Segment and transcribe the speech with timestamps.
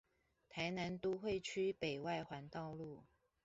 [0.49, 3.03] 臺南都會區北外環道路